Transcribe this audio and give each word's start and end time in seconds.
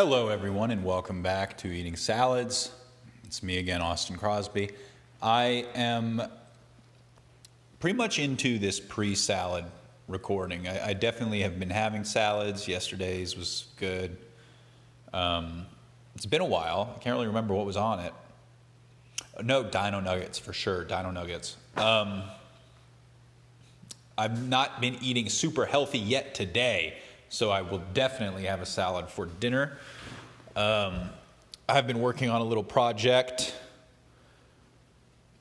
Hello, 0.00 0.28
everyone, 0.28 0.70
and 0.70 0.84
welcome 0.84 1.22
back 1.22 1.58
to 1.58 1.66
Eating 1.66 1.96
Salads. 1.96 2.70
It's 3.24 3.42
me 3.42 3.58
again, 3.58 3.82
Austin 3.82 4.14
Crosby. 4.14 4.70
I 5.20 5.66
am 5.74 6.22
pretty 7.80 7.96
much 7.96 8.20
into 8.20 8.60
this 8.60 8.78
pre 8.78 9.16
salad 9.16 9.64
recording. 10.06 10.68
I, 10.68 10.90
I, 10.90 10.92
definitely 10.92 11.40
have 11.40 11.58
been 11.58 11.68
having 11.68 12.04
salads. 12.04 12.68
Yesterday's 12.68 13.36
was 13.36 13.66
good. 13.76 14.16
Um, 15.12 15.66
it's 16.14 16.26
been 16.26 16.42
a 16.42 16.46
while. 16.46 16.94
I 16.94 17.02
can't 17.02 17.16
really 17.16 17.26
remember 17.26 17.54
what 17.54 17.66
was 17.66 17.76
on 17.76 17.98
it. 17.98 18.12
No, 19.42 19.64
Dino 19.64 19.98
Nuggets 19.98 20.38
for 20.38 20.52
sure. 20.52 20.84
Dino 20.84 21.10
Nuggets. 21.10 21.56
Um, 21.76 22.22
I've 24.16 24.46
not 24.48 24.80
been 24.80 24.96
eating 25.02 25.28
super 25.28 25.66
healthy 25.66 25.98
yet 25.98 26.36
today, 26.36 26.98
so 27.28 27.50
I 27.50 27.62
will 27.62 27.82
definitely 27.94 28.44
have 28.44 28.60
a 28.60 28.66
salad 28.66 29.08
for 29.08 29.26
dinner. 29.26 29.78
Um, 30.56 31.10
I've 31.68 31.86
been 31.86 32.00
working 32.00 32.30
on 32.30 32.40
a 32.40 32.44
little 32.44 32.64
project. 32.64 33.54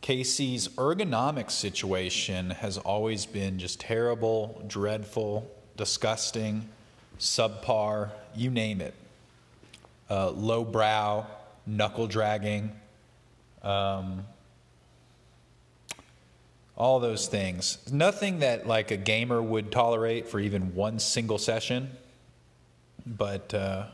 Casey's 0.02 0.68
ergonomic 0.70 1.50
situation 1.52 2.52
has 2.52 2.78
always 2.78 3.26
been 3.26 3.60
just 3.60 3.80
terrible, 3.80 4.64
dreadful, 4.68 5.50
disgusting, 5.76 6.68
subpar, 7.20 8.12
you 8.36 8.50
name 8.50 8.82
it. 8.82 8.94
Uh, 10.10 10.30
low 10.32 10.64
brow, 10.64 11.28
knuckle 11.66 12.08
dragging, 12.08 12.72
um, 13.64 14.26
all 16.78 17.00
those 17.00 17.28
things. 17.28 17.80
Nothing 17.92 18.40
that 18.40 18.68
like 18.68 18.92
a 18.92 18.98
gamer 18.98 19.42
would 19.42 19.72
tolerate 19.72 20.28
for 20.28 20.40
even 20.40 20.76
one 20.76 21.00
single 21.00 21.40
session, 21.40 21.90
but 23.06 23.54
uh, 23.54 23.88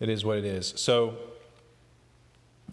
it 0.00 0.08
is 0.08 0.24
what 0.24 0.38
it 0.38 0.44
is. 0.44 0.74
So 0.76 1.14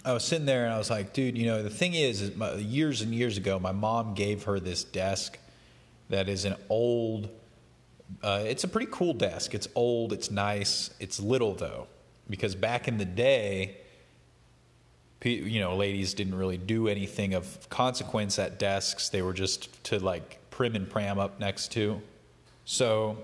I 0.04 0.14
was 0.14 0.24
sitting 0.24 0.48
there 0.48 0.66
and 0.66 0.74
I 0.74 0.78
was 0.80 0.90
like, 0.90 1.14
dude, 1.14 1.38
you 1.38 1.46
know, 1.46 1.62
the 1.62 1.70
thing 1.70 1.94
is, 1.94 2.22
is 2.22 2.36
my, 2.36 2.56
years 2.56 3.02
and 3.02 3.14
years 3.14 3.38
ago, 3.38 3.60
my 3.60 3.72
mom 3.72 4.16
gave 4.16 4.44
her 4.44 4.60
this 4.60 4.84
desk 4.84 5.38
that 6.10 6.28
is 6.28 6.46
an 6.46 6.56
old. 6.70 7.30
Uh, 8.24 8.44
it's 8.46 8.64
a 8.64 8.68
pretty 8.68 8.88
cool 8.90 9.14
desk. 9.14 9.54
It's 9.54 9.68
old. 9.76 10.12
It's 10.12 10.32
nice. 10.32 10.90
It's 11.00 11.20
little 11.20 11.54
though, 11.54 11.88
because 12.30 12.56
back 12.56 12.88
in 12.88 12.98
the 12.98 13.06
day 13.06 13.78
you 15.24 15.60
know, 15.60 15.76
ladies 15.76 16.14
didn't 16.14 16.36
really 16.36 16.58
do 16.58 16.88
anything 16.88 17.34
of 17.34 17.70
consequence 17.70 18.38
at 18.40 18.60
desks. 18.60 19.10
They 19.10 19.22
were 19.22 19.34
just 19.34 19.84
to 19.86 20.00
like 20.00 20.40
prim 20.52 20.76
and 20.76 20.90
pram 20.90 21.20
up 21.20 21.40
next 21.40 21.72
to. 21.74 22.02
So, 22.66 23.18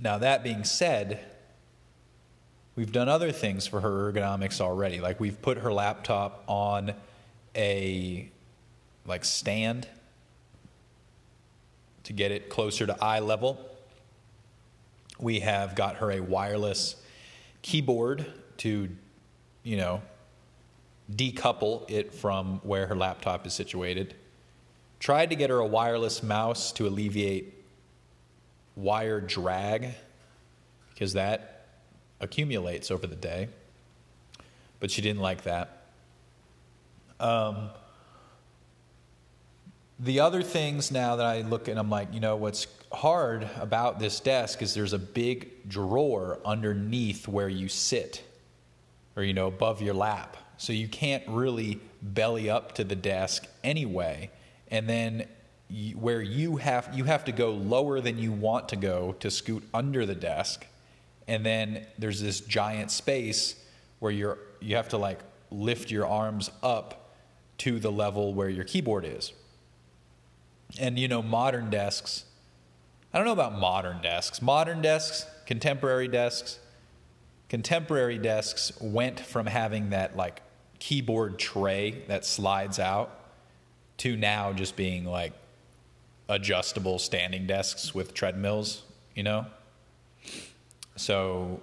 now 0.00 0.18
that 0.18 0.42
being 0.42 0.64
said, 0.64 1.20
we've 2.74 2.92
done 2.92 3.08
other 3.08 3.32
things 3.32 3.66
for 3.66 3.80
her 3.80 4.12
ergonomics 4.12 4.60
already. 4.60 5.00
Like 5.00 5.20
we've 5.20 5.40
put 5.42 5.58
her 5.58 5.72
laptop 5.72 6.44
on 6.46 6.94
a 7.54 8.30
like 9.06 9.24
stand 9.24 9.86
to 12.04 12.12
get 12.12 12.30
it 12.32 12.48
closer 12.48 12.86
to 12.86 12.96
eye 13.04 13.20
level. 13.20 13.60
We 15.18 15.40
have 15.40 15.74
got 15.74 15.96
her 15.96 16.10
a 16.10 16.20
wireless 16.20 16.96
keyboard 17.62 18.24
to, 18.58 18.88
you 19.62 19.76
know, 19.76 20.00
decouple 21.16 21.90
it 21.90 22.12
from 22.14 22.60
where 22.62 22.86
her 22.86 22.96
laptop 22.96 23.46
is 23.46 23.52
situated. 23.52 24.14
Tried 24.98 25.30
to 25.30 25.36
get 25.36 25.50
her 25.50 25.58
a 25.58 25.66
wireless 25.66 26.22
mouse 26.22 26.72
to 26.72 26.86
alleviate 26.86 27.54
wire 28.76 29.20
drag 29.20 29.94
because 30.90 31.14
that 31.14 31.66
accumulates 32.20 32.90
over 32.90 33.06
the 33.06 33.16
day. 33.16 33.48
But 34.78 34.90
she 34.90 35.02
didn't 35.02 35.22
like 35.22 35.42
that. 35.42 35.84
Um, 37.18 37.70
the 39.98 40.20
other 40.20 40.42
things 40.42 40.90
now 40.90 41.16
that 41.16 41.26
I 41.26 41.42
look 41.42 41.68
and 41.68 41.78
I'm 41.78 41.90
like, 41.90 42.12
you 42.14 42.20
know, 42.20 42.36
what's 42.36 42.66
hard 42.92 43.48
about 43.60 43.98
this 43.98 44.20
desk 44.20 44.62
is 44.62 44.74
there's 44.74 44.94
a 44.94 44.98
big 44.98 45.68
drawer 45.68 46.38
underneath 46.44 47.28
where 47.28 47.48
you 47.48 47.68
sit 47.68 48.22
or, 49.16 49.22
you 49.22 49.34
know, 49.34 49.46
above 49.46 49.82
your 49.82 49.94
lap 49.94 50.36
so 50.60 50.74
you 50.74 50.88
can't 50.88 51.26
really 51.26 51.80
belly 52.02 52.50
up 52.50 52.72
to 52.72 52.84
the 52.84 52.94
desk 52.94 53.46
anyway. 53.64 54.30
And 54.70 54.86
then 54.86 55.26
you, 55.70 55.96
where 55.96 56.20
you 56.20 56.58
have 56.58 56.90
you 56.92 57.04
have 57.04 57.24
to 57.24 57.32
go 57.32 57.52
lower 57.52 57.98
than 58.02 58.18
you 58.18 58.30
want 58.30 58.68
to 58.68 58.76
go 58.76 59.16
to 59.20 59.30
scoot 59.30 59.66
under 59.72 60.04
the 60.04 60.14
desk, 60.14 60.66
and 61.26 61.46
then 61.46 61.86
there's 61.98 62.20
this 62.20 62.40
giant 62.40 62.90
space 62.90 63.54
where 64.00 64.12
you're 64.12 64.36
you 64.60 64.76
have 64.76 64.90
to 64.90 64.98
like 64.98 65.20
lift 65.50 65.90
your 65.90 66.06
arms 66.06 66.50
up 66.62 67.14
to 67.56 67.80
the 67.80 67.90
level 67.90 68.34
where 68.34 68.50
your 68.50 68.64
keyboard 68.64 69.06
is. 69.06 69.32
And 70.78 70.98
you 70.98 71.08
know, 71.08 71.22
modern 71.22 71.70
desks, 71.70 72.26
I 73.14 73.18
don't 73.18 73.26
know 73.26 73.32
about 73.32 73.58
modern 73.58 74.02
desks. 74.02 74.42
Modern 74.42 74.82
desks, 74.82 75.24
contemporary 75.46 76.06
desks, 76.06 76.58
contemporary 77.48 78.18
desks 78.18 78.72
went 78.78 79.18
from 79.18 79.46
having 79.46 79.88
that 79.90 80.18
like 80.18 80.42
keyboard 80.80 81.38
tray 81.38 82.02
that 82.08 82.24
slides 82.24 82.80
out 82.80 83.16
to 83.98 84.16
now 84.16 84.52
just 84.52 84.74
being 84.74 85.04
like 85.04 85.32
adjustable 86.28 86.98
standing 86.98 87.46
desks 87.46 87.94
with 87.94 88.14
treadmills, 88.14 88.82
you 89.14 89.22
know? 89.22 89.46
So, 90.96 91.60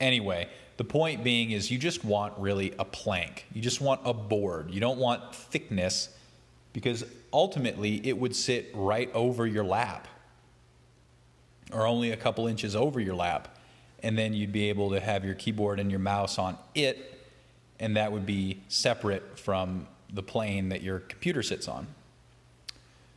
anyway, 0.00 0.48
the 0.76 0.84
point 0.84 1.22
being 1.22 1.52
is 1.52 1.70
you 1.70 1.78
just 1.78 2.04
want 2.04 2.34
really 2.38 2.74
a 2.78 2.84
plank. 2.84 3.46
You 3.52 3.60
just 3.60 3.80
want 3.80 4.00
a 4.04 4.12
board. 4.12 4.70
You 4.70 4.80
don't 4.80 4.98
want 4.98 5.34
thickness 5.34 6.08
because 6.72 7.04
ultimately 7.32 8.06
it 8.06 8.16
would 8.18 8.34
sit 8.34 8.70
right 8.74 9.10
over 9.14 9.46
your 9.46 9.64
lap 9.64 10.08
or 11.72 11.86
only 11.86 12.10
a 12.10 12.16
couple 12.16 12.46
inches 12.46 12.76
over 12.76 13.00
your 13.00 13.14
lap. 13.14 13.58
And 14.02 14.16
then 14.16 14.34
you'd 14.34 14.52
be 14.52 14.68
able 14.68 14.90
to 14.90 15.00
have 15.00 15.24
your 15.24 15.34
keyboard 15.34 15.80
and 15.80 15.90
your 15.90 16.00
mouse 16.00 16.38
on 16.38 16.56
it 16.74 17.15
and 17.80 17.96
that 17.96 18.12
would 18.12 18.26
be 18.26 18.62
separate 18.68 19.38
from 19.38 19.86
the 20.12 20.22
plane 20.22 20.68
that 20.70 20.82
your 20.82 21.00
computer 21.00 21.42
sits 21.42 21.68
on. 21.68 21.86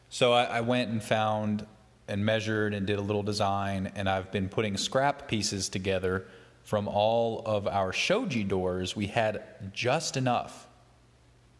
So 0.09 0.33
I, 0.33 0.43
I, 0.45 0.61
went 0.61 0.89
and 0.89 1.03
found 1.03 1.65
and 2.07 2.25
measured 2.25 2.73
and 2.73 2.87
did 2.87 2.97
a 2.97 3.01
little 3.01 3.21
design, 3.21 3.91
and 3.95 4.09
I've 4.09 4.31
been 4.31 4.49
putting 4.49 4.75
scrap 4.75 5.27
pieces 5.27 5.69
together 5.69 6.25
from 6.63 6.87
all 6.87 7.43
of 7.45 7.67
our 7.67 7.93
shoji 7.93 8.43
doors. 8.43 8.95
We 8.95 9.07
had 9.07 9.43
just 9.71 10.17
enough. 10.17 10.67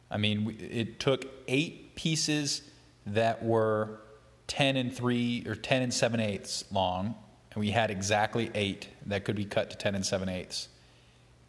I 0.10 0.18
mean, 0.18 0.58
it 0.60 1.00
took 1.00 1.26
eight 1.48 1.96
pieces 1.96 2.64
that 3.06 3.44
were 3.44 4.00
10 4.48 4.78
and 4.78 4.94
3 4.94 5.44
or 5.48 5.56
10 5.56 5.82
and 5.84 5.94
7 5.94 6.20
eighths 6.20 6.66
long, 6.72 7.16
and 7.52 7.62
we 7.62 7.70
had 7.70 7.92
exactly 7.92 8.50
eight 8.56 8.88
that 9.06 9.26
could 9.26 9.36
be 9.36 9.46
cut 9.46 9.70
to 9.70 9.78
10 9.78 9.96
and 9.96 10.06
7 10.06 10.28
eighths. 10.28 10.70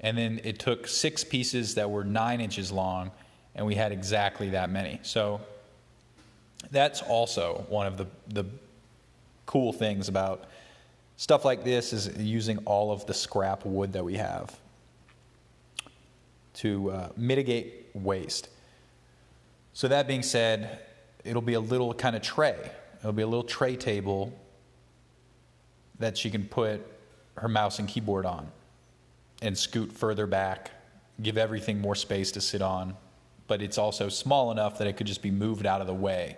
And 0.01 0.17
then 0.17 0.41
it 0.45 0.59
took 0.59 0.87
six 0.87 1.25
pieces 1.25 1.75
that 1.75 1.91
were 1.91 2.05
nine 2.05 2.41
inches 2.41 2.73
long, 2.73 3.11
and 3.55 3.67
we 3.67 3.75
had 3.75 3.93
exactly 3.93 4.51
that 4.51 4.71
many. 4.71 4.99
So 5.03 5.41
that's 6.71 7.03
also 7.03 7.67
one 7.69 7.87
of 7.87 7.97
the, 7.97 8.07
the 8.29 8.45
cool 9.47 9.73
things 9.73 10.09
about 10.09 10.45
stuff 11.17 11.45
like 11.45 11.65
this 11.65 11.93
is 11.93 12.17
using 12.17 12.59
all 12.65 12.93
of 12.93 13.05
the 13.07 13.13
scrap 13.13 13.65
wood 13.67 13.93
that 13.93 14.05
we 14.05 14.15
have 14.15 14.59
to 16.55 16.91
uh, 16.91 17.09
mitigate 17.17 17.91
waste. 17.95 18.49
So 19.73 19.89
that 19.89 20.09
being 20.09 20.23
said, 20.23 20.81
it'll 21.25 21.43
be 21.43 21.55
a 21.55 21.61
little 21.61 21.93
kind 21.93 22.17
of 22.17 22.23
tray. 22.23 22.71
It'll 23.01 23.13
be 23.13 23.23
a 23.23 23.27
little 23.27 23.45
tray 23.45 23.77
table 23.77 24.33
that 25.99 26.17
she 26.17 26.31
can 26.31 26.47
put 26.47 26.87
her 27.37 27.49
mouse 27.49 27.79
and 27.79 27.87
keyboard 27.87 28.25
on 28.25 28.51
and 29.43 29.57
scoot 29.57 29.93
further 29.93 30.27
back, 30.27 30.71
give 31.23 31.39
everything 31.39 31.81
more 31.81 31.95
space 31.95 32.33
to 32.33 32.41
sit 32.41 32.63
on, 32.63 32.97
but 33.47 33.63
it's 33.63 33.79
also 33.79 34.09
small 34.09 34.51
enough 34.53 34.79
that 34.79 34.87
it 34.87 34.97
could 34.97 35.07
just 35.07 35.23
be 35.23 35.31
moved 35.31 35.67
out 35.67 35.81
of 35.81 35.87
the 35.87 35.95
way. 35.95 36.37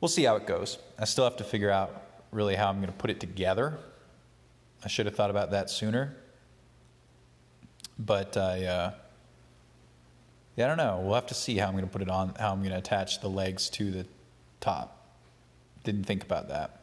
We'll 0.00 0.08
see 0.08 0.24
how 0.24 0.36
it 0.36 0.46
goes. 0.46 0.78
I 0.98 1.04
still 1.04 1.24
have 1.24 1.36
to 1.36 1.44
figure 1.44 1.70
out 1.70 2.02
really 2.32 2.56
how 2.56 2.68
I'm 2.68 2.76
going 2.76 2.92
to 2.92 2.98
put 2.98 3.10
it 3.10 3.20
together. 3.20 3.78
I 4.84 4.88
should 4.88 5.06
have 5.06 5.14
thought 5.14 5.30
about 5.30 5.52
that 5.52 5.70
sooner. 5.70 6.16
But 7.98 8.36
I, 8.36 8.64
uh, 8.64 8.92
yeah, 10.56 10.64
I 10.64 10.68
don't 10.68 10.76
know. 10.76 11.00
We'll 11.04 11.14
have 11.14 11.28
to 11.28 11.34
see 11.34 11.56
how 11.56 11.68
I'm 11.68 11.72
going 11.72 11.84
to 11.84 11.90
put 11.90 12.02
it 12.02 12.10
on, 12.10 12.34
how 12.38 12.50
I'm 12.50 12.58
going 12.58 12.72
to 12.72 12.78
attach 12.78 13.20
the 13.20 13.28
legs 13.28 13.70
to 13.70 13.90
the 13.92 14.06
top. 14.60 15.06
Didn't 15.84 16.04
think 16.04 16.24
about 16.24 16.48
that. 16.48 16.81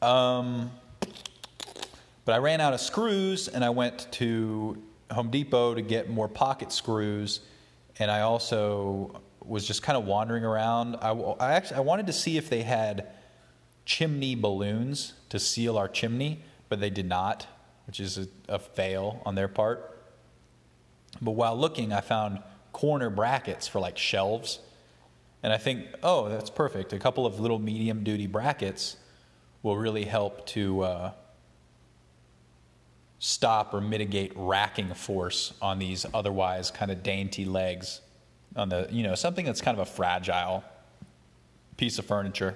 Um, 0.00 0.70
but 2.24 2.34
I 2.34 2.38
ran 2.38 2.60
out 2.60 2.74
of 2.74 2.80
screws 2.80 3.48
and 3.48 3.64
I 3.64 3.70
went 3.70 4.10
to 4.12 4.80
Home 5.10 5.30
Depot 5.30 5.74
to 5.74 5.82
get 5.82 6.10
more 6.10 6.28
pocket 6.28 6.72
screws. 6.72 7.40
And 7.98 8.10
I 8.10 8.20
also 8.20 9.22
was 9.44 9.66
just 9.66 9.82
kind 9.82 9.96
of 9.96 10.04
wandering 10.04 10.44
around. 10.44 10.96
I, 10.96 11.10
I 11.10 11.54
actually 11.54 11.78
I 11.78 11.80
wanted 11.80 12.06
to 12.08 12.12
see 12.12 12.36
if 12.36 12.50
they 12.50 12.62
had 12.62 13.08
chimney 13.84 14.34
balloons 14.34 15.14
to 15.30 15.38
seal 15.38 15.78
our 15.78 15.88
chimney, 15.88 16.42
but 16.68 16.80
they 16.80 16.90
did 16.90 17.06
not, 17.06 17.46
which 17.86 17.98
is 17.98 18.18
a, 18.18 18.28
a 18.48 18.58
fail 18.58 19.22
on 19.24 19.34
their 19.34 19.48
part. 19.48 19.98
But 21.20 21.32
while 21.32 21.56
looking, 21.56 21.92
I 21.92 22.02
found 22.02 22.42
corner 22.72 23.10
brackets 23.10 23.66
for 23.66 23.80
like 23.80 23.96
shelves. 23.96 24.60
And 25.42 25.52
I 25.52 25.56
think, 25.56 25.86
oh, 26.02 26.28
that's 26.28 26.50
perfect. 26.50 26.92
A 26.92 26.98
couple 26.98 27.24
of 27.24 27.40
little 27.40 27.58
medium 27.58 28.04
duty 28.04 28.26
brackets 28.26 28.96
will 29.62 29.76
really 29.76 30.04
help 30.04 30.46
to 30.46 30.82
uh, 30.82 31.10
stop 33.18 33.74
or 33.74 33.80
mitigate 33.80 34.32
racking 34.36 34.92
force 34.94 35.52
on 35.60 35.78
these 35.78 36.06
otherwise 36.14 36.70
kind 36.70 36.90
of 36.90 37.02
dainty 37.02 37.44
legs 37.44 38.00
on 38.56 38.68
the, 38.68 38.88
you 38.90 39.02
know, 39.02 39.14
something 39.14 39.44
that's 39.44 39.60
kind 39.60 39.78
of 39.78 39.86
a 39.86 39.90
fragile 39.90 40.64
piece 41.76 41.98
of 41.98 42.04
furniture. 42.06 42.54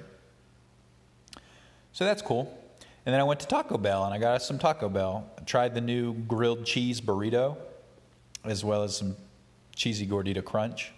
So 1.93 2.05
that's 2.05 2.23
cool. 2.23 2.59
And 3.05 3.13
then 3.13 3.21
I 3.21 3.25
went 3.25 3.41
to 3.41 3.47
Taco 3.47 3.77
Bell 3.77 4.05
and 4.05 4.15
I 4.15 4.19
got 4.19 4.37
us 4.37 4.47
some 4.47 4.59
Taco 4.59 4.89
Bell. 4.89 5.29
I 5.39 5.43
tried 5.43 5.75
the 5.75 5.81
new 5.81 6.15
grilled 6.15 6.65
cheese 6.65 7.01
burrito 7.01 7.57
as 8.45 8.65
well 8.65 8.83
as 8.83 8.97
some 8.97 9.17
cheesy 9.75 10.07
gordita 10.07 10.45
crunch. 10.45 10.93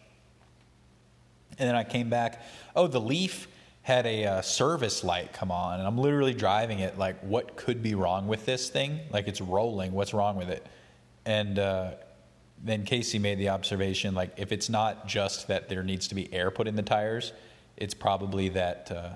And 1.58 1.68
then 1.68 1.76
I 1.76 1.84
came 1.84 2.10
back. 2.10 2.42
Oh, 2.74 2.86
the 2.86 3.00
Leaf 3.00 3.48
had 3.84 4.06
a 4.06 4.24
uh, 4.24 4.42
service 4.42 5.04
light 5.04 5.34
come 5.34 5.50
on, 5.50 5.78
and 5.78 5.86
I'm 5.86 5.98
literally 5.98 6.32
driving 6.32 6.78
it 6.78 6.98
like, 6.98 7.20
what 7.20 7.54
could 7.54 7.82
be 7.82 7.94
wrong 7.94 8.26
with 8.26 8.46
this 8.46 8.70
thing? 8.70 8.98
Like 9.10 9.28
it's 9.28 9.42
rolling. 9.42 9.92
What's 9.92 10.14
wrong 10.14 10.36
with 10.36 10.48
it? 10.48 10.66
And 11.26 11.58
uh, 11.58 11.90
then 12.62 12.84
Casey 12.86 13.18
made 13.18 13.38
the 13.38 13.50
observation 13.50 14.14
like, 14.14 14.32
if 14.38 14.52
it's 14.52 14.70
not 14.70 15.06
just 15.06 15.48
that 15.48 15.68
there 15.68 15.82
needs 15.82 16.08
to 16.08 16.14
be 16.14 16.32
air 16.32 16.50
put 16.50 16.66
in 16.66 16.76
the 16.76 16.82
tires, 16.82 17.34
it's 17.76 17.92
probably 17.92 18.48
that 18.48 18.90
uh, 18.90 19.10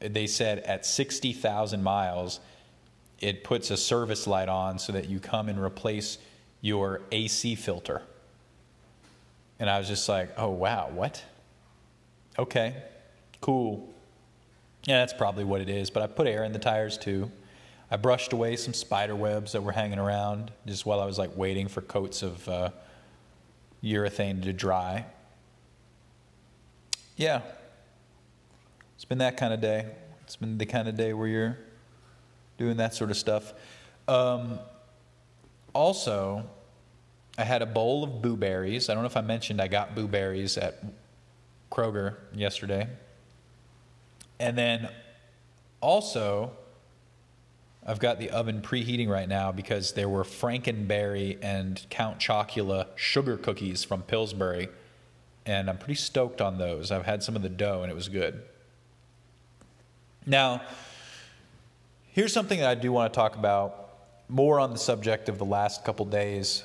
they 0.00 0.26
said 0.26 0.58
at 0.60 0.84
60,000 0.84 1.84
miles, 1.84 2.40
it 3.20 3.44
puts 3.44 3.70
a 3.70 3.76
service 3.76 4.26
light 4.26 4.48
on 4.48 4.76
so 4.76 4.92
that 4.92 5.08
you 5.08 5.20
come 5.20 5.48
and 5.48 5.62
replace 5.62 6.18
your 6.62 7.02
AC 7.12 7.54
filter. 7.54 8.02
And 9.60 9.70
I 9.70 9.78
was 9.78 9.86
just 9.86 10.08
like, 10.08 10.32
oh, 10.36 10.50
wow, 10.50 10.90
what? 10.92 11.22
Okay, 12.36 12.74
cool. 13.40 13.88
Yeah, 14.84 14.98
that's 14.98 15.12
probably 15.12 15.44
what 15.44 15.60
it 15.60 15.68
is. 15.68 15.90
But 15.90 16.02
I 16.02 16.06
put 16.06 16.26
air 16.26 16.44
in 16.44 16.52
the 16.52 16.58
tires 16.58 16.96
too. 16.96 17.30
I 17.90 17.96
brushed 17.96 18.32
away 18.32 18.56
some 18.56 18.72
spider 18.72 19.16
webs 19.16 19.52
that 19.52 19.62
were 19.62 19.72
hanging 19.72 19.98
around 19.98 20.52
just 20.66 20.86
while 20.86 21.00
I 21.00 21.06
was 21.06 21.18
like 21.18 21.36
waiting 21.36 21.66
for 21.66 21.80
coats 21.80 22.22
of 22.22 22.48
uh, 22.48 22.70
urethane 23.82 24.42
to 24.44 24.52
dry. 24.52 25.06
Yeah, 27.16 27.42
it's 28.94 29.04
been 29.04 29.18
that 29.18 29.36
kind 29.36 29.52
of 29.52 29.60
day. 29.60 29.86
It's 30.22 30.36
been 30.36 30.56
the 30.56 30.66
kind 30.66 30.86
of 30.86 30.96
day 30.96 31.12
where 31.12 31.26
you're 31.26 31.58
doing 32.58 32.76
that 32.76 32.94
sort 32.94 33.10
of 33.10 33.16
stuff. 33.16 33.52
Um, 34.06 34.60
also, 35.72 36.44
I 37.36 37.44
had 37.44 37.62
a 37.62 37.66
bowl 37.66 38.04
of 38.04 38.22
blueberries. 38.22 38.88
I 38.88 38.94
don't 38.94 39.02
know 39.02 39.08
if 39.08 39.16
I 39.16 39.22
mentioned 39.22 39.60
I 39.60 39.68
got 39.68 39.94
blueberries 39.94 40.56
at 40.58 40.84
Kroger 41.72 42.16
yesterday. 42.34 42.86
And 44.40 44.56
then 44.56 44.88
also, 45.82 46.52
I've 47.86 48.00
got 48.00 48.18
the 48.18 48.30
oven 48.30 48.62
preheating 48.62 49.08
right 49.08 49.28
now 49.28 49.52
because 49.52 49.92
there 49.92 50.08
were 50.08 50.24
Frankenberry 50.24 51.38
and 51.42 51.84
Count 51.90 52.18
Chocula 52.18 52.86
sugar 52.96 53.36
cookies 53.36 53.84
from 53.84 54.02
Pillsbury. 54.02 54.70
And 55.44 55.68
I'm 55.68 55.76
pretty 55.76 55.94
stoked 55.94 56.40
on 56.40 56.56
those. 56.56 56.90
I've 56.90 57.04
had 57.04 57.22
some 57.22 57.36
of 57.36 57.42
the 57.42 57.50
dough 57.50 57.82
and 57.82 57.92
it 57.92 57.94
was 57.94 58.08
good. 58.08 58.42
Now, 60.26 60.62
here's 62.12 62.32
something 62.32 62.60
that 62.60 62.68
I 62.68 62.74
do 62.74 62.92
want 62.92 63.12
to 63.12 63.16
talk 63.16 63.36
about 63.36 63.88
more 64.28 64.58
on 64.58 64.72
the 64.72 64.78
subject 64.78 65.28
of 65.28 65.36
the 65.36 65.44
last 65.44 65.84
couple 65.84 66.06
days. 66.06 66.64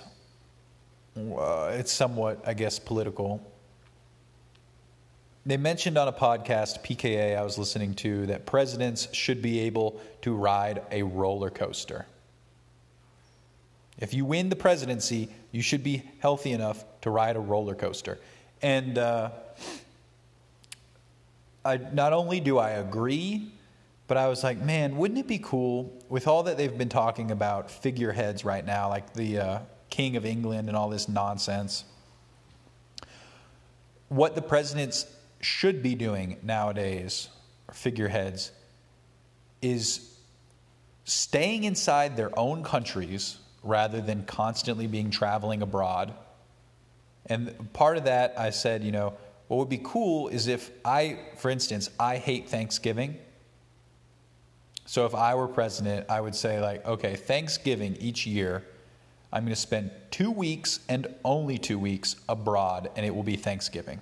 Uh, 1.18 1.72
it's 1.74 1.92
somewhat, 1.92 2.42
I 2.45 2.54
guess, 2.54 2.80
political. 2.80 3.45
They 5.47 5.57
mentioned 5.57 5.95
on 6.00 6.07
a 6.07 6.13
podcast, 6.13 6.83
PKA, 6.83 7.38
I 7.38 7.44
was 7.44 7.59
listening 7.59 7.94
to, 7.95 8.25
that 8.25 8.47
presidents 8.47 9.07
should 9.13 9.44
be 9.44 9.59
able 9.59 10.01
to 10.21 10.33
ride 10.33 10.81
a 10.92 11.03
roller 11.03 11.51
coaster. 11.51 12.07
If 14.00 14.15
you 14.15 14.25
win 14.25 14.50
the 14.50 14.56
presidency, 14.56 15.30
you 15.51 15.62
should 15.62 15.83
be 15.83 16.03
healthy 16.18 16.51
enough 16.51 16.83
to 17.01 17.12
ride 17.12 17.36
a 17.36 17.39
roller 17.39 17.75
coaster. 17.75 18.18
And 18.63 18.97
uh, 18.97 19.30
I, 21.63 21.77
not 21.77 22.12
only 22.12 22.39
do 22.39 22.57
I 22.57 22.71
agree, 22.71 23.51
but 24.07 24.18
I 24.18 24.27
was 24.30 24.44
like, 24.44 24.59
man, 24.59 24.98
wouldn't 24.98 25.19
it 25.19 25.27
be 25.27 25.38
cool 25.38 25.94
with 26.09 26.27
all 26.27 26.41
that 26.44 26.57
they've 26.57 26.75
been 26.75 26.89
talking 26.89 27.30
about 27.30 27.69
figureheads 27.69 28.44
right 28.44 28.65
now, 28.65 28.89
like 28.89 29.13
the 29.13 29.38
uh, 29.38 29.59
King 29.91 30.15
of 30.15 30.25
England 30.25 30.69
and 30.69 30.75
all 30.75 30.89
this 30.89 31.07
nonsense? 31.07 31.83
What 34.09 34.33
the 34.33 34.41
presidents 34.41 35.06
should 35.45 35.83
be 35.83 35.95
doing 35.95 36.38
nowadays, 36.42 37.30
or 37.68 37.74
figureheads, 37.74 38.51
is 39.62 40.18
staying 41.03 41.63
inside 41.63 42.18
their 42.18 42.38
own 42.38 42.63
countries 42.63 43.38
rather 43.63 44.01
than 44.01 44.25
constantly 44.25 44.88
being 44.88 45.12
traveling 45.12 45.62
abroad. 45.62 46.13
And 47.27 47.71
part 47.74 47.97
of 47.97 48.06
that, 48.06 48.39
I 48.39 48.50
said, 48.50 48.83
you 48.83 48.92
know, 48.92 49.13
what 49.47 49.57
would 49.57 49.69
be 49.69 49.81
cool 49.83 50.27
is 50.27 50.47
if 50.47 50.71
I, 50.83 51.19
for 51.38 51.51
instance, 51.51 51.89
I 52.00 52.18
hate 52.18 52.50
Thanksgiving. 52.50 53.18
So 54.88 55.06
if 55.06 55.13
I 55.13 55.36
were 55.36 55.48
president, 55.48 56.07
I 56.09 56.21
would 56.21 56.36
say, 56.36 56.59
like, 56.59 56.86
okay, 56.86 57.15
Thanksgiving 57.15 57.95
each 57.98 58.25
year, 58.25 58.63
I'm 59.31 59.44
going 59.44 59.53
to 59.53 59.59
spend 59.59 59.91
two 60.09 60.31
weeks 60.31 60.80
and 60.89 61.07
only 61.24 61.57
two 61.57 61.77
weeks 61.77 62.15
abroad, 62.30 62.89
and 62.95 63.06
it 63.06 63.13
will 63.13 63.24
be 63.24 63.36
Thanksgiving. 63.36 64.01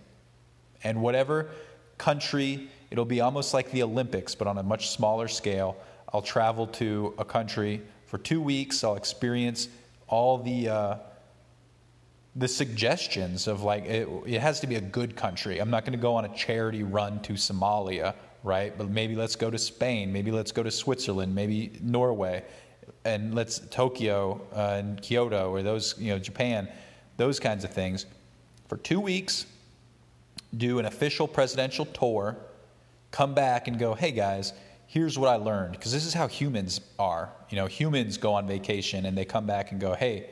And 0.83 1.01
whatever 1.01 1.49
country, 1.97 2.69
it'll 2.91 3.05
be 3.05 3.21
almost 3.21 3.53
like 3.53 3.71
the 3.71 3.83
Olympics, 3.83 4.35
but 4.35 4.47
on 4.47 4.57
a 4.57 4.63
much 4.63 4.89
smaller 4.89 5.27
scale. 5.27 5.77
I'll 6.13 6.21
travel 6.21 6.67
to 6.67 7.13
a 7.17 7.25
country 7.25 7.81
for 8.05 8.19
two 8.19 8.41
weeks, 8.41 8.83
I'll 8.83 8.95
experience 8.95 9.69
all 10.07 10.37
the. 10.37 10.69
Uh, 10.69 10.97
the 12.35 12.47
suggestions 12.47 13.47
of 13.47 13.61
like 13.61 13.85
it, 13.85 14.07
it 14.25 14.41
has 14.41 14.59
to 14.61 14.67
be 14.67 14.75
a 14.75 14.81
good 14.81 15.15
country. 15.15 15.59
I'm 15.59 15.69
not 15.69 15.85
going 15.85 15.93
to 15.93 16.01
go 16.01 16.15
on 16.15 16.25
a 16.25 16.35
charity 16.35 16.83
run 16.83 17.21
to 17.21 17.33
Somalia, 17.33 18.15
right? 18.43 18.75
But 18.75 18.89
maybe 18.89 19.15
let's 19.15 19.35
go 19.35 19.51
to 19.51 19.57
Spain. 19.57 20.11
Maybe 20.11 20.31
let's 20.31 20.51
go 20.51 20.63
to 20.63 20.71
Switzerland. 20.71 21.35
Maybe 21.35 21.71
Norway, 21.81 22.43
and 23.05 23.35
let's 23.35 23.59
Tokyo 23.59 24.41
uh, 24.55 24.77
and 24.79 25.01
Kyoto 25.01 25.51
or 25.51 25.61
those 25.61 25.95
you 25.99 26.11
know 26.11 26.19
Japan, 26.19 26.67
those 27.17 27.39
kinds 27.39 27.63
of 27.63 27.71
things. 27.71 28.05
For 28.67 28.77
two 28.77 28.99
weeks, 28.99 29.45
do 30.55 30.79
an 30.79 30.85
official 30.85 31.27
presidential 31.27 31.85
tour, 31.85 32.37
come 33.11 33.33
back 33.33 33.67
and 33.67 33.79
go, 33.79 33.93
hey 33.93 34.11
guys, 34.11 34.53
here's 34.87 35.17
what 35.17 35.29
I 35.29 35.35
learned 35.35 35.73
because 35.73 35.91
this 35.91 36.05
is 36.05 36.13
how 36.13 36.27
humans 36.27 36.81
are. 36.99 37.31
You 37.49 37.57
know, 37.57 37.65
humans 37.65 38.17
go 38.17 38.33
on 38.33 38.47
vacation 38.47 39.05
and 39.05 39.17
they 39.17 39.25
come 39.25 39.45
back 39.45 39.71
and 39.71 39.81
go, 39.81 39.93
hey 39.93 40.29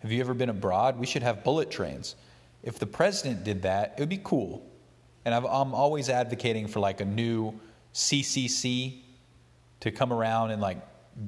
have 0.00 0.10
you 0.10 0.20
ever 0.20 0.34
been 0.34 0.48
abroad? 0.48 0.98
We 0.98 1.06
should 1.06 1.22
have 1.22 1.44
bullet 1.44 1.70
trains. 1.70 2.16
If 2.62 2.78
the 2.78 2.86
president 2.86 3.44
did 3.44 3.62
that, 3.62 3.94
it 3.96 4.00
would 4.00 4.08
be 4.08 4.20
cool. 4.22 4.66
And 5.24 5.34
i 5.34 5.38
am 5.38 5.74
always 5.74 6.08
advocating 6.08 6.66
for 6.66 6.80
like 6.80 7.00
a 7.00 7.04
new 7.04 7.58
CCC 7.94 9.00
to 9.80 9.90
come 9.90 10.12
around 10.12 10.50
and 10.52 10.62
like 10.62 10.78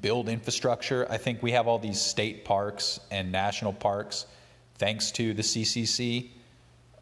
build 0.01 0.29
infrastructure. 0.29 1.07
I 1.11 1.19
think 1.19 1.43
we 1.43 1.53
have 1.53 1.69
all 1.69 1.79
these 1.79 2.01
state 2.01 2.45
parks 2.45 2.99
and 3.11 3.31
national 3.31 3.75
parks 3.75 4.27
thanks 4.77 5.11
to 5.13 5.35
the 5.35 5.43
CCC. 5.43 6.31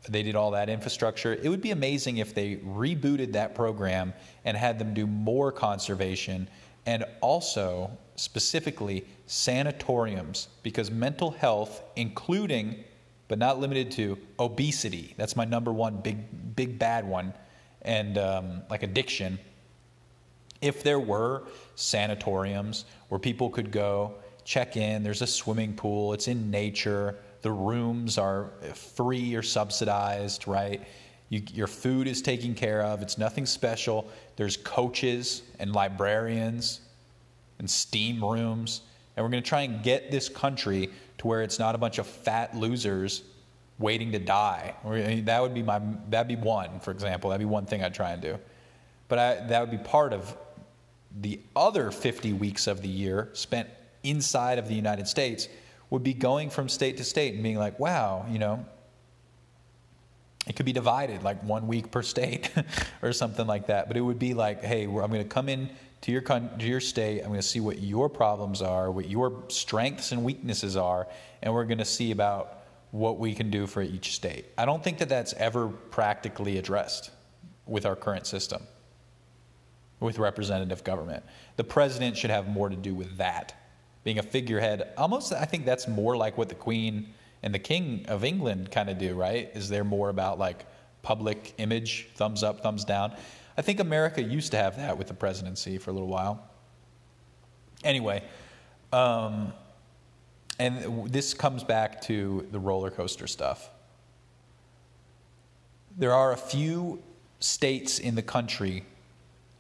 They 0.09 0.23
did 0.23 0.35
all 0.35 0.52
that 0.52 0.69
infrastructure. 0.69 1.35
It 1.35 1.49
would 1.49 1.61
be 1.61 1.73
amazing 1.73 2.19
if 2.19 2.35
they 2.35 2.57
rebooted 2.57 3.33
that 3.33 3.54
program 3.54 4.14
and 4.45 4.57
had 4.57 4.78
them 4.78 4.95
do 4.95 5.07
more 5.07 5.52
conservation 5.52 6.49
and 6.87 7.04
also 7.21 7.90
specifically 8.16 9.04
sanatoriums 9.26 10.49
because 10.62 10.90
mental 10.90 11.30
health, 11.30 11.83
including 11.97 12.85
but 13.28 13.38
not 13.38 13.61
limited 13.61 13.92
to 13.92 14.19
obesity, 14.40 15.14
that's 15.16 15.37
my 15.37 15.45
number 15.45 15.73
one 15.73 15.99
big, 15.99 16.57
big 16.57 16.80
bad 16.80 17.07
one, 17.07 17.33
and 17.83 18.19
um, 18.19 18.62
like 18.69 18.83
addiction. 18.83 19.38
If 20.61 20.83
there 20.83 20.99
were 20.99 21.45
sanatoriums 21.76 22.87
where 23.09 23.21
people 23.21 23.49
could 23.49 23.71
go 23.71 24.14
check 24.45 24.76
in, 24.76 25.04
there's 25.04 25.23
a 25.23 25.28
swimming 25.28 25.75
pool, 25.75 26.12
it's 26.12 26.26
in 26.26 26.50
nature, 26.50 27.16
the 27.42 27.52
rooms 27.52 28.18
are 28.18 28.50
free 28.75 29.35
or 29.35 29.42
subsidized, 29.42 30.47
right? 30.47 30.82
You, 31.28 31.42
your 31.52 31.66
food 31.66 32.06
is 32.06 32.23
taken 32.23 32.54
care 32.54 32.82
of, 32.82 33.02
it's 33.02 33.16
nothing 33.16 33.47
special. 33.47 34.09
There's 34.37 34.56
coaches 34.56 35.42
and 35.59 35.73
librarians 35.73 36.80
and 37.59 37.70
steam 37.70 38.25
rooms. 38.25 38.82
And 39.16 39.25
we're 39.25 39.30
going 39.30 39.42
to 39.42 39.49
try 39.49 39.62
and 39.62 39.82
get 39.82 40.11
this 40.11 40.28
country 40.28 40.90
to 41.18 41.26
where 41.26 41.42
it's 41.42 41.59
not 41.59 41.75
a 41.75 41.78
bunch 41.78 41.99
of 41.99 42.06
fat 42.06 42.56
losers 42.56 43.23
waiting 43.78 44.12
to 44.12 44.18
die. 44.18 44.75
That 45.25 45.42
would 45.42 45.54
be 45.54 45.62
my 45.62 45.80
that'd 46.09 46.28
be 46.28 46.37
one, 46.37 46.80
for 46.80 46.90
example. 46.90 47.30
That'd 47.30 47.47
be 47.47 47.50
one 47.50 47.66
thing 47.66 47.82
I'd 47.82 47.94
try 47.94 48.11
and 48.11 48.23
do. 48.23 48.38
But 49.09 49.18
I, 49.18 49.35
that 49.47 49.61
would 49.61 49.70
be 49.70 49.78
part 49.78 50.12
of 50.12 50.37
the 51.20 51.40
other 51.56 51.90
50 51.90 52.35
weeks 52.35 52.66
of 52.66 52.82
the 52.82 52.88
year 52.88 53.30
spent 53.32 53.68
inside 54.02 54.59
of 54.59 54.68
the 54.68 54.75
United 54.75 55.09
States 55.09 55.49
would 55.90 56.02
be 56.02 56.14
going 56.14 56.50
from 56.50 56.68
state 56.68 56.97
to 56.97 57.04
state 57.04 57.35
and 57.35 57.42
being 57.42 57.59
like, 57.59 57.78
wow, 57.78 58.25
you 58.30 58.38
know, 58.38 58.64
it 60.47 60.56
could 60.56 60.66
be 60.66 60.73
divided 60.73 61.23
like 61.23 61.42
one 61.42 61.66
week 61.66 61.90
per 61.90 62.02
state 62.02 62.50
or 63.02 63.12
something 63.12 63.47
like 63.47 63.66
that. 63.66 63.88
But 63.88 63.97
it 63.97 64.00
would 64.00 64.18
be 64.18 64.35
like, 64.35 64.62
hey, 64.62 64.85
I'm 64.85 64.92
going 64.92 65.23
to 65.23 65.25
come 65.25 65.49
in 65.49 65.70
to 66.02 66.12
your, 66.12 66.23
to 66.23 66.50
your 66.61 66.80
state. 66.80 67.20
I'm 67.20 67.28
going 67.28 67.40
to 67.40 67.47
see 67.47 67.61
what 67.61 67.80
your 67.80 68.09
problems 68.09 68.62
are, 68.62 68.90
what 68.90 69.09
your 69.09 69.44
strengths 69.49 70.12
and 70.12 70.25
weaknesses 70.25 70.76
are, 70.76 71.09
and 71.42 71.52
we're 71.52 71.66
going 71.66 71.78
to 71.78 71.85
see 71.85 72.11
about 72.11 72.59
what 72.90 73.18
we 73.18 73.35
can 73.35 73.50
do 73.50 73.66
for 73.66 73.82
each 73.82 74.14
state. 74.14 74.47
I 74.59 74.64
don't 74.64 74.82
think 74.82 74.99
that 74.99 75.09
that's 75.09 75.32
ever 75.35 75.68
practically 75.68 76.59
addressed 76.59 77.11
with 77.66 77.87
our 77.87 77.94
current 77.94 78.26
system, 78.26 78.62
with 80.00 80.18
representative 80.18 80.82
government. 80.82 81.23
The 81.56 81.64
president 81.64 82.16
should 82.16 82.30
have 82.30 82.49
more 82.49 82.68
to 82.68 82.76
do 82.76 82.94
with 82.94 83.18
that, 83.18 83.54
being 84.04 84.19
a 84.19 84.23
figurehead. 84.23 84.92
Almost, 84.97 85.33
I 85.33 85.45
think 85.45 85.64
that's 85.64 85.87
more 85.87 86.16
like 86.16 86.38
what 86.38 86.49
the 86.49 86.54
Queen 86.54 87.12
and 87.42 87.54
the 87.54 87.59
King 87.59 88.04
of 88.09 88.25
England 88.25 88.71
kind 88.71 88.90
of 88.90 88.99
do, 88.99 89.14
right? 89.14 89.50
Is 89.54 89.69
they're 89.69 89.85
more 89.85 90.09
about 90.09 90.38
like 90.38 90.66
public 91.02 91.54
image, 91.59 92.09
thumbs 92.14 92.42
up, 92.42 92.62
thumbs 92.62 92.85
down. 92.85 93.14
I 93.57 93.62
think 93.62 93.80
America 93.80 94.23
used 94.23 94.52
to 94.52 94.57
have 94.57 94.76
that 94.76 94.97
with 94.97 95.09
the 95.09 95.14
presidency 95.14 95.78
for 95.78 95.90
a 95.90 95.92
little 95.92 96.09
while. 96.09 96.49
Anyway, 97.85 98.23
um, 98.92 99.52
and 100.59 101.11
this 101.11 101.33
comes 101.33 101.64
back 101.64 102.02
to 102.02 102.47
the 102.52 102.59
roller 102.59 102.90
coaster 102.90 103.26
stuff. 103.26 103.71
There 105.97 106.12
are 106.12 106.33
a 106.33 106.37
few 106.37 107.02
states 107.40 107.99
in 107.99 108.14
the 108.14 108.23
country 108.23 108.85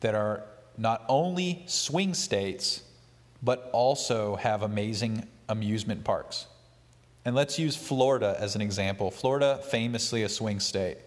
that 0.00 0.14
are 0.14 0.44
not 0.76 1.04
only 1.08 1.62
swing 1.66 2.14
states, 2.14 2.82
but 3.42 3.70
also 3.72 4.36
have 4.36 4.62
amazing 4.62 5.26
amusement 5.48 6.04
parks. 6.04 6.46
And 7.24 7.34
let's 7.34 7.58
use 7.58 7.76
Florida 7.76 8.36
as 8.38 8.54
an 8.54 8.60
example. 8.60 9.10
Florida, 9.10 9.60
famously 9.70 10.22
a 10.22 10.28
swing 10.28 10.60
state. 10.60 10.98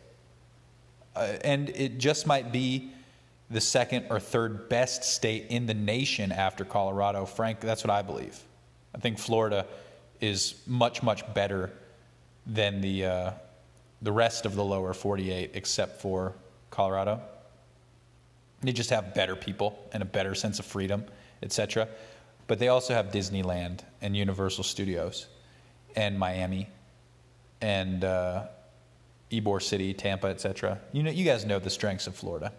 Uh, 1.16 1.34
and 1.44 1.70
it 1.70 1.98
just 1.98 2.28
might 2.28 2.52
be 2.52 2.92
the 3.50 3.62
second 3.62 4.08
or 4.10 4.20
third 4.20 4.70
best 4.70 5.04
state 5.04 5.48
in 5.50 5.66
the 5.66 5.74
nation 5.74 6.32
after 6.32 6.66
Colorado. 6.66 7.26
Frank, 7.26 7.60
that's 7.60 7.84
what 7.84 7.92
I 7.92 8.02
believe. 8.02 8.40
I 8.96 9.00
think 9.00 9.20
Florida 9.20 9.66
is 10.22 10.56
much, 10.66 11.04
much 11.04 11.32
better 11.34 11.72
than 12.46 12.82
the, 12.82 13.06
uh, 13.06 13.32
the 14.02 14.12
rest 14.12 14.46
of 14.46 14.56
the 14.56 14.64
lower 14.64 14.94
48, 14.94 15.52
except 15.54 16.02
for 16.02 16.34
Colorado. 16.70 17.22
They 18.62 18.72
just 18.72 18.90
have 18.90 19.14
better 19.14 19.36
people 19.36 19.78
and 19.94 20.02
a 20.02 20.06
better 20.06 20.36
sense 20.36 20.60
of 20.60 20.66
freedom, 20.66 21.06
etc. 21.42 21.88
But 22.48 22.60
they 22.60 22.68
also 22.68 22.94
have 22.94 23.08
Disneyland 23.08 23.82
and 24.02 24.16
Universal 24.16 24.66
Studios 24.66 25.28
and 25.96 26.20
Miami 26.20 26.68
and 27.62 28.04
uh, 28.04 28.48
Ybor 29.32 29.62
City, 29.62 29.94
Tampa, 29.94 30.28
etc. 30.28 30.80
You 30.92 31.04
know, 31.04 31.12
you 31.12 31.26
guys 31.26 31.46
know 31.46 31.60
the 31.60 31.70
strengths 31.70 32.08
of 32.08 32.16
Florida. 32.16 32.52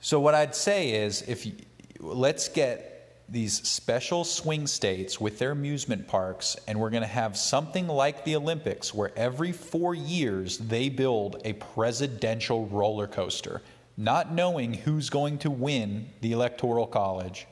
So 0.00 0.20
what 0.20 0.34
I'd 0.34 0.54
say 0.54 0.90
is, 0.90 1.22
if 1.22 1.46
you, 1.46 1.52
let's 2.00 2.48
get 2.48 3.22
these 3.28 3.66
special 3.66 4.22
swing 4.24 4.66
states 4.66 5.18
with 5.18 5.38
their 5.38 5.52
amusement 5.52 6.06
parks, 6.06 6.56
and 6.68 6.78
we're 6.78 6.90
going 6.90 7.02
to 7.02 7.06
have 7.06 7.36
something 7.36 7.86
like 7.86 8.24
the 8.24 8.36
Olympics 8.36 8.92
where 8.92 9.12
every 9.16 9.52
four 9.52 9.94
years 9.94 10.58
they 10.58 10.90
build 10.90 11.40
a 11.44 11.54
presidential 11.54 12.66
roller 12.66 13.06
coaster, 13.06 13.62
not 13.96 14.32
knowing 14.32 14.74
who's 14.74 15.10
going 15.10 15.38
to 15.38 15.50
win 15.50 16.08
the 16.20 16.32
Electoral 16.32 16.86
College. 16.86 17.46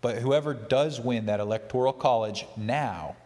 But 0.00 0.18
whoever 0.18 0.54
does 0.54 1.00
win 1.00 1.26
that 1.26 1.40
Electoral 1.40 1.92
College 1.92 2.46
now 2.56 3.16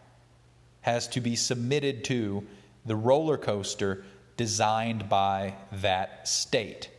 has 0.81 1.07
to 1.09 1.21
be 1.21 1.35
submitted 1.35 2.03
to 2.05 2.45
the 2.85 2.95
roller 2.95 3.37
coaster 3.37 4.03
designed 4.37 5.07
by 5.07 5.55
that 5.71 6.27
state. 6.27 6.89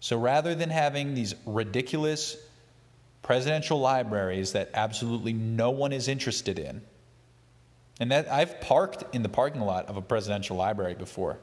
So 0.00 0.18
rather 0.18 0.54
than 0.54 0.70
having 0.70 1.14
these 1.14 1.34
ridiculous 1.44 2.36
presidential 3.22 3.78
libraries 3.78 4.52
that 4.52 4.70
absolutely 4.74 5.32
no 5.32 5.70
one 5.70 5.92
is 5.92 6.08
interested 6.08 6.58
in. 6.58 6.80
And 8.00 8.12
that 8.12 8.30
I've 8.30 8.60
parked 8.60 9.04
in 9.14 9.22
the 9.22 9.28
parking 9.28 9.60
lot 9.60 9.86
of 9.86 9.96
a 9.96 10.02
presidential 10.02 10.56
library 10.56 10.94
before 10.94 11.38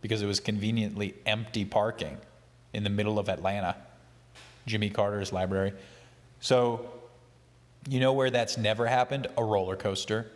because 0.00 0.22
it 0.22 0.26
was 0.26 0.40
conveniently 0.40 1.14
empty 1.26 1.64
parking 1.64 2.18
in 2.72 2.84
the 2.84 2.90
middle 2.90 3.18
of 3.18 3.28
Atlanta, 3.28 3.76
Jimmy 4.66 4.90
Carter's 4.90 5.32
library. 5.32 5.72
So, 6.40 6.90
you 7.88 8.00
know 8.00 8.12
where 8.12 8.30
that's 8.30 8.58
never 8.58 8.86
happened? 8.86 9.26
A 9.36 9.44
roller 9.44 9.76
coaster. 9.76 10.30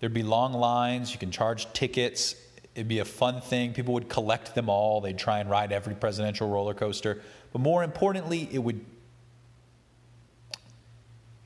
There'd 0.00 0.14
be 0.14 0.22
long 0.22 0.52
lines, 0.52 1.12
you 1.12 1.18
can 1.18 1.30
charge 1.30 1.72
tickets. 1.72 2.34
It'd 2.74 2.86
be 2.86 3.00
a 3.00 3.04
fun 3.04 3.40
thing. 3.40 3.72
People 3.72 3.94
would 3.94 4.08
collect 4.08 4.54
them 4.54 4.68
all. 4.68 5.00
They'd 5.00 5.18
try 5.18 5.40
and 5.40 5.50
ride 5.50 5.72
every 5.72 5.96
presidential 5.96 6.48
roller 6.48 6.74
coaster. 6.74 7.20
But 7.52 7.60
more 7.60 7.82
importantly, 7.82 8.48
it 8.52 8.58
would 8.58 8.84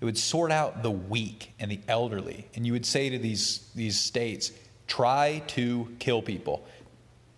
it 0.02 0.04
would 0.04 0.18
sort 0.18 0.50
out 0.50 0.82
the 0.82 0.90
weak 0.90 1.54
and 1.60 1.70
the 1.70 1.78
elderly. 1.86 2.48
And 2.56 2.66
you 2.66 2.72
would 2.72 2.84
say 2.84 3.08
to 3.10 3.18
these, 3.18 3.70
these 3.76 4.00
states, 4.00 4.50
try 4.88 5.44
to 5.46 5.94
kill 6.00 6.20
people. 6.20 6.66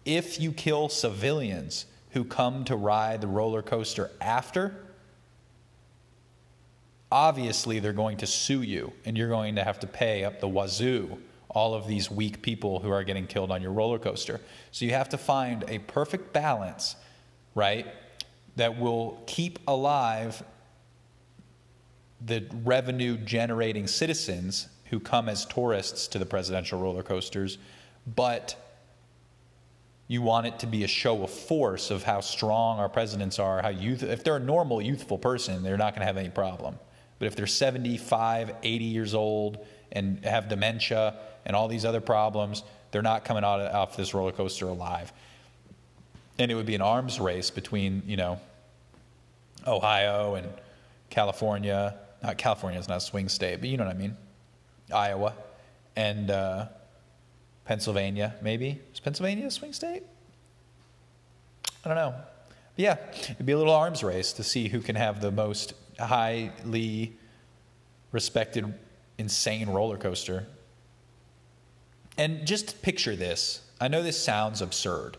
If 0.06 0.40
you 0.40 0.50
kill 0.50 0.88
civilians 0.88 1.84
who 2.14 2.24
come 2.24 2.64
to 2.64 2.76
ride 2.76 3.20
the 3.20 3.26
roller 3.26 3.60
coaster 3.60 4.10
after, 4.20 4.74
obviously 7.10 7.80
they're 7.80 7.92
going 7.92 8.16
to 8.16 8.26
sue 8.26 8.62
you 8.62 8.92
and 9.04 9.18
you're 9.18 9.28
going 9.28 9.56
to 9.56 9.64
have 9.64 9.80
to 9.80 9.86
pay 9.86 10.24
up 10.24 10.40
the 10.40 10.48
wazoo 10.48 11.18
all 11.50 11.74
of 11.74 11.86
these 11.86 12.10
weak 12.10 12.40
people 12.40 12.80
who 12.80 12.90
are 12.90 13.04
getting 13.04 13.26
killed 13.26 13.50
on 13.50 13.62
your 13.62 13.72
roller 13.72 13.98
coaster. 13.98 14.40
So 14.72 14.84
you 14.84 14.92
have 14.92 15.08
to 15.10 15.18
find 15.18 15.64
a 15.68 15.78
perfect 15.80 16.32
balance, 16.32 16.96
right, 17.54 17.86
that 18.56 18.78
will 18.78 19.22
keep 19.26 19.58
alive 19.66 20.42
the 22.24 22.44
revenue 22.64 23.16
generating 23.16 23.86
citizens 23.86 24.68
who 24.86 24.98
come 24.98 25.28
as 25.28 25.46
tourists 25.46 26.08
to 26.08 26.18
the 26.18 26.26
presidential 26.26 26.80
roller 26.80 27.02
coasters, 27.02 27.58
but 28.06 28.56
you 30.06 30.22
want 30.22 30.46
it 30.46 30.58
to 30.58 30.66
be 30.66 30.84
a 30.84 30.88
show 30.88 31.22
of 31.22 31.30
force 31.30 31.90
of 31.90 32.02
how 32.02 32.20
strong 32.20 32.78
our 32.78 32.88
presidents 32.88 33.38
are, 33.38 33.62
how 33.62 33.70
youth 33.70 34.02
if 34.02 34.22
they're 34.22 34.36
a 34.36 34.40
normal 34.40 34.82
youthful 34.82 35.18
person, 35.18 35.62
they're 35.62 35.78
not 35.78 35.94
going 35.94 36.00
to 36.00 36.06
have 36.06 36.16
any 36.16 36.28
problem. 36.28 36.78
But 37.18 37.26
if 37.26 37.36
they're 37.36 37.46
75, 37.46 38.54
80 38.62 38.84
years 38.84 39.14
old 39.14 39.64
and 39.92 40.24
have 40.24 40.48
dementia 40.48 41.14
and 41.46 41.56
all 41.56 41.68
these 41.68 41.84
other 41.84 42.00
problems, 42.00 42.62
they're 42.90 43.02
not 43.02 43.24
coming 43.24 43.44
out 43.44 43.60
of, 43.60 43.74
off 43.74 43.96
this 43.96 44.12
roller 44.12 44.32
coaster 44.32 44.66
alive. 44.66 45.12
And 46.38 46.50
it 46.50 46.54
would 46.54 46.66
be 46.66 46.74
an 46.74 46.82
arms 46.82 47.20
race 47.20 47.50
between, 47.50 48.02
you 48.06 48.16
know, 48.16 48.40
Ohio 49.66 50.34
and 50.34 50.48
California 51.08 51.96
not 52.24 52.38
California 52.38 52.80
is 52.80 52.88
not 52.88 52.96
a 52.96 53.00
swing 53.00 53.28
state, 53.28 53.60
but 53.60 53.68
you 53.68 53.76
know 53.76 53.84
what 53.84 53.94
I 53.94 53.98
mean. 53.98 54.16
Iowa 54.92 55.34
and 55.94 56.30
uh, 56.30 56.66
Pennsylvania, 57.64 58.34
maybe. 58.42 58.80
Is 58.92 59.00
Pennsylvania 59.00 59.46
a 59.46 59.50
swing 59.50 59.72
state? 59.72 60.02
I 61.84 61.88
don't 61.88 61.96
know. 61.96 62.14
But 62.76 62.82
yeah, 62.82 62.96
it'd 63.30 63.46
be 63.46 63.52
a 63.52 63.58
little 63.58 63.74
arms 63.74 64.02
race 64.02 64.32
to 64.34 64.42
see 64.42 64.68
who 64.68 64.80
can 64.80 64.96
have 64.96 65.20
the 65.20 65.30
most 65.30 65.74
highly 65.98 67.16
respected, 68.12 68.74
insane 69.18 69.68
roller 69.68 69.96
coaster. 69.96 70.46
And 72.16 72.46
just 72.46 72.82
picture 72.82 73.16
this. 73.16 73.60
I 73.80 73.88
know 73.88 74.02
this 74.02 74.22
sounds 74.22 74.62
absurd, 74.62 75.16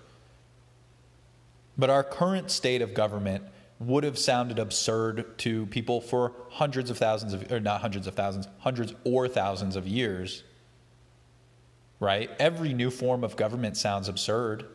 but 1.78 1.90
our 1.90 2.04
current 2.04 2.52
state 2.52 2.82
of 2.82 2.94
government 2.94 3.44
would 3.80 4.06
have 4.06 4.18
sounded 4.18 4.58
absurd 4.58 5.38
to 5.40 5.66
people 5.68 6.00
for 6.00 6.32
hundreds 6.50 6.90
of 6.90 6.98
thousands 6.98 7.34
of, 7.34 7.52
or 7.52 7.60
not 7.60 7.82
hundreds 7.82 8.08
of 8.08 8.16
thousands, 8.16 8.48
hundreds 8.60 8.94
or 9.04 9.28
thousands 9.28 9.76
of 9.76 9.86
years. 9.86 10.44
Right? 12.00 12.30
Every 12.40 12.74
new 12.74 12.92
form 12.92 13.24
of 13.24 13.36
government 13.36 13.78
sounds 13.78 14.10
absurd. 14.10 14.66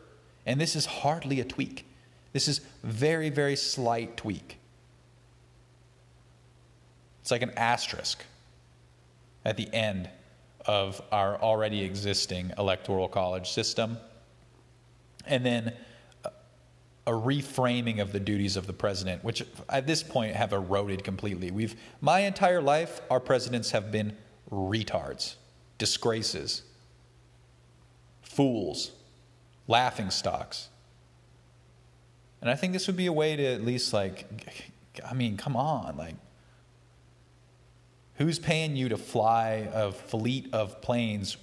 And 0.45 0.59
this 0.59 0.75
is 0.75 0.85
hardly 0.85 1.39
a 1.39 1.43
tweak. 1.43 1.85
This 2.33 2.47
is 2.47 2.61
very, 2.83 3.29
very 3.29 3.55
slight 3.55 4.17
tweak. 4.17 4.57
It's 7.21 7.31
like 7.31 7.41
an 7.41 7.51
asterisk 7.57 8.23
at 9.45 9.57
the 9.57 9.71
end 9.73 10.09
of 10.65 11.01
our 11.11 11.39
already 11.41 11.83
existing 11.83 12.51
electoral 12.57 13.07
college 13.07 13.51
system. 13.51 13.97
And 15.25 15.45
then 15.45 15.73
a 17.07 17.11
reframing 17.11 17.99
of 17.99 18.11
the 18.11 18.19
duties 18.19 18.57
of 18.57 18.67
the 18.67 18.73
president, 18.73 19.23
which 19.23 19.43
at 19.69 19.87
this 19.87 20.03
point 20.03 20.35
have 20.35 20.53
eroded 20.53 21.03
completely. 21.03 21.51
We've 21.51 21.75
my 21.99 22.19
entire 22.21 22.61
life, 22.61 23.01
our 23.09 23.19
presidents 23.19 23.71
have 23.71 23.91
been 23.91 24.15
retards, 24.51 25.35
disgraces, 25.77 26.63
fools, 28.31 28.91
laughing 29.67 30.09
stocks. 30.09 30.69
And 32.41 32.49
I 32.49 32.55
think 32.55 32.73
this 32.73 32.87
would 32.87 32.97
be 32.97 33.05
a 33.05 33.13
way 33.13 33.35
to 33.35 33.45
at 33.45 33.63
least 33.63 33.93
like, 33.93 34.25
I 35.07 35.13
mean, 35.13 35.37
come 35.37 35.55
on, 35.55 35.97
like, 35.97 36.15
who's 38.15 38.39
paying 38.39 38.75
you 38.75 38.89
to 38.89 38.97
fly 38.97 39.69
a 39.73 39.91
fleet 39.91 40.47
of 40.53 40.81
planes 40.81 41.37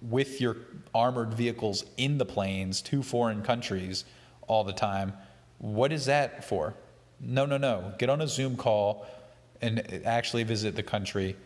with 0.00 0.40
your 0.40 0.56
armored 0.94 1.34
vehicles 1.34 1.84
in 1.96 2.18
the 2.18 2.24
planes 2.24 2.82
to 2.82 3.02
foreign 3.02 3.42
countries 3.42 4.04
all 4.46 4.64
the 4.64 4.72
time? 4.72 5.12
What 5.58 5.92
is 5.92 6.06
that 6.06 6.44
for? 6.44 6.74
No, 7.20 7.46
no, 7.46 7.56
no. 7.56 7.94
Get 7.98 8.10
on 8.10 8.20
a 8.20 8.28
Zoom 8.28 8.56
call 8.56 9.06
and 9.62 10.02
actually 10.04 10.44
visit 10.44 10.76
the 10.76 10.82
country. 10.82 11.36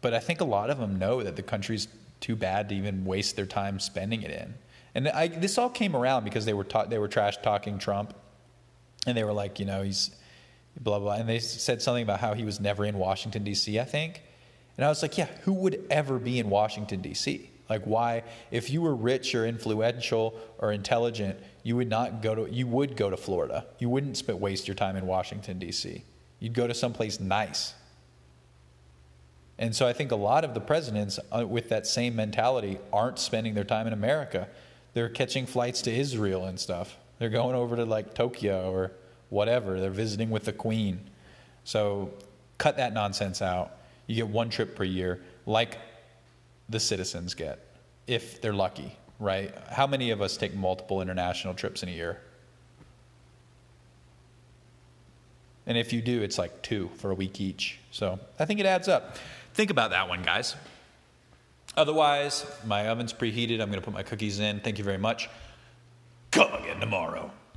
But 0.00 0.14
I 0.14 0.18
think 0.20 0.40
a 0.40 0.44
lot 0.44 0.70
of 0.70 0.78
them 0.78 0.98
know 0.98 1.22
that 1.22 1.34
the 1.34 1.42
country's 1.42 1.88
too 2.20 2.36
bad 2.36 2.68
to 2.68 2.74
even 2.74 3.04
waste 3.04 3.36
their 3.36 3.46
time 3.46 3.78
spending 3.80 4.22
it 4.22 4.30
in. 4.30 4.54
And 4.94 5.08
I, 5.08 5.28
this 5.28 5.58
all 5.58 5.70
came 5.70 5.94
around 5.94 6.24
because 6.24 6.44
they 6.44 6.54
were 6.54 6.64
ta- 6.64 6.86
they 6.86 6.98
were 6.98 7.08
trash 7.08 7.36
talking 7.42 7.78
Trump, 7.78 8.14
and 9.06 9.16
they 9.16 9.24
were 9.24 9.32
like, 9.32 9.60
you 9.60 9.66
know, 9.66 9.82
he's 9.82 10.10
blah 10.80 10.98
blah, 10.98 11.14
and 11.14 11.28
they 11.28 11.38
said 11.38 11.82
something 11.82 12.02
about 12.02 12.20
how 12.20 12.34
he 12.34 12.44
was 12.44 12.60
never 12.60 12.84
in 12.84 12.98
Washington 12.98 13.44
D.C. 13.44 13.78
I 13.78 13.84
think, 13.84 14.22
and 14.76 14.84
I 14.84 14.88
was 14.88 15.02
like, 15.02 15.18
yeah, 15.18 15.28
who 15.42 15.52
would 15.54 15.84
ever 15.90 16.18
be 16.18 16.38
in 16.38 16.50
Washington 16.50 17.00
D.C. 17.00 17.50
Like, 17.68 17.84
why? 17.84 18.24
If 18.50 18.70
you 18.70 18.80
were 18.80 18.94
rich 18.94 19.34
or 19.34 19.46
influential 19.46 20.38
or 20.58 20.72
intelligent, 20.72 21.38
you 21.62 21.76
would 21.76 21.88
not 21.88 22.22
go 22.22 22.34
to. 22.34 22.52
You 22.52 22.66
would 22.66 22.96
go 22.96 23.10
to 23.10 23.16
Florida. 23.16 23.66
You 23.78 23.90
wouldn't 23.90 24.22
waste 24.26 24.66
your 24.66 24.74
time 24.74 24.96
in 24.96 25.06
Washington 25.06 25.58
D.C. 25.58 26.02
You'd 26.40 26.54
go 26.54 26.66
to 26.66 26.74
someplace 26.74 27.20
nice. 27.20 27.74
And 29.58 29.74
so 29.74 29.86
I 29.86 29.92
think 29.92 30.12
a 30.12 30.16
lot 30.16 30.44
of 30.44 30.54
the 30.54 30.60
presidents 30.60 31.18
uh, 31.32 31.46
with 31.46 31.68
that 31.70 31.86
same 31.86 32.14
mentality 32.14 32.78
aren't 32.92 33.18
spending 33.18 33.54
their 33.54 33.64
time 33.64 33.86
in 33.86 33.92
America. 33.92 34.48
They're 34.94 35.08
catching 35.08 35.46
flights 35.46 35.82
to 35.82 35.92
Israel 35.92 36.44
and 36.44 36.58
stuff. 36.58 36.96
They're 37.18 37.28
going 37.28 37.56
over 37.56 37.76
to 37.76 37.84
like 37.84 38.14
Tokyo 38.14 38.70
or 38.70 38.92
whatever. 39.30 39.80
They're 39.80 39.90
visiting 39.90 40.30
with 40.30 40.44
the 40.44 40.52
queen. 40.52 41.00
So 41.64 42.12
cut 42.56 42.76
that 42.76 42.92
nonsense 42.92 43.42
out. 43.42 43.72
You 44.06 44.14
get 44.14 44.28
one 44.28 44.48
trip 44.48 44.76
per 44.76 44.84
year, 44.84 45.20
like 45.44 45.76
the 46.68 46.80
citizens 46.80 47.34
get, 47.34 47.58
if 48.06 48.40
they're 48.40 48.54
lucky, 48.54 48.96
right? 49.18 49.52
How 49.70 49.86
many 49.86 50.10
of 50.10 50.22
us 50.22 50.36
take 50.36 50.54
multiple 50.54 51.02
international 51.02 51.54
trips 51.54 51.82
in 51.82 51.88
a 51.88 51.92
year? 51.92 52.20
And 55.66 55.76
if 55.76 55.92
you 55.92 56.00
do, 56.00 56.22
it's 56.22 56.38
like 56.38 56.62
two 56.62 56.90
for 56.96 57.10
a 57.10 57.14
week 57.14 57.40
each. 57.40 57.78
So 57.90 58.18
I 58.38 58.46
think 58.46 58.60
it 58.60 58.66
adds 58.66 58.88
up. 58.88 59.16
Think 59.58 59.72
about 59.72 59.90
that 59.90 60.08
one, 60.08 60.22
guys. 60.22 60.54
Otherwise, 61.76 62.46
my 62.64 62.86
oven's 62.90 63.12
preheated. 63.12 63.54
I'm 63.54 63.70
going 63.70 63.80
to 63.80 63.84
put 63.84 63.92
my 63.92 64.04
cookies 64.04 64.38
in. 64.38 64.60
Thank 64.60 64.78
you 64.78 64.84
very 64.84 64.98
much. 64.98 65.28
Come 66.30 66.52
again 66.52 66.78
tomorrow. 66.78 67.28